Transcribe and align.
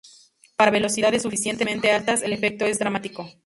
Para 0.55 0.71
velocidades 0.71 1.21
suficientemente 1.21 1.91
altas, 1.91 2.23
el 2.23 2.33
efecto 2.33 2.65
es 2.65 2.79
dramático. 2.79 3.29